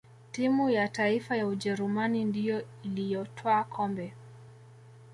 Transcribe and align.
timu 0.31 0.69
ya 0.69 0.87
taifa 0.87 1.35
ya 1.37 1.47
ujerumani 1.47 2.25
ndiyo 2.25 2.63
iliyotwaa 2.83 3.63
kombe 3.63 4.13